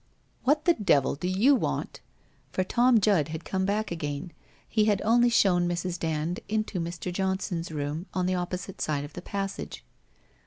What 0.45 0.65
the 0.65 0.73
devil 0.73 1.13
do 1.13 1.27
you 1.27 1.53
want?' 1.53 2.01
For 2.51 2.63
Tom 2.63 2.99
Judd 2.99 3.27
had 3.27 3.45
come 3.45 3.67
back 3.67 3.91
again, 3.91 4.31
ne 4.75 4.85
had 4.85 4.99
only 5.03 5.29
shown 5.29 5.67
Mrs. 5.69 5.99
Dand 5.99 6.39
into 6.49 6.79
Mr. 6.79 7.13
Johnson's 7.13 7.71
room 7.71 8.07
on 8.11 8.25
the 8.25 8.33
oppo 8.33 8.57
site 8.57 8.89
ide 8.89 9.03
of 9.05 9.13
the 9.13 9.21
passage. 9.21 9.85